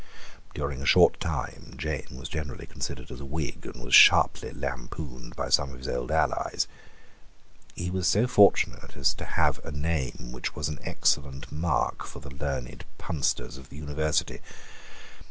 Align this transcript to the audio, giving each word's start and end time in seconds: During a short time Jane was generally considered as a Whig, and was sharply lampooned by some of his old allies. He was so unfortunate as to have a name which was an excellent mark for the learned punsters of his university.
During 0.55 0.81
a 0.81 0.85
short 0.87 1.19
time 1.19 1.75
Jane 1.77 2.17
was 2.17 2.27
generally 2.27 2.65
considered 2.65 3.11
as 3.11 3.19
a 3.21 3.25
Whig, 3.25 3.67
and 3.67 3.83
was 3.83 3.93
sharply 3.93 4.49
lampooned 4.49 5.35
by 5.35 5.49
some 5.49 5.69
of 5.71 5.77
his 5.77 5.87
old 5.87 6.09
allies. 6.11 6.67
He 7.75 7.91
was 7.91 8.07
so 8.07 8.21
unfortunate 8.21 8.97
as 8.97 9.13
to 9.13 9.25
have 9.25 9.63
a 9.63 9.69
name 9.69 10.31
which 10.31 10.55
was 10.55 10.69
an 10.69 10.79
excellent 10.81 11.51
mark 11.51 12.03
for 12.03 12.19
the 12.19 12.31
learned 12.33 12.83
punsters 12.97 13.59
of 13.59 13.67
his 13.69 13.77
university. 13.77 14.39